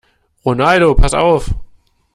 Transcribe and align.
Ronaldo, 0.43 0.95
pass 0.97 1.13
auf! 1.13 1.53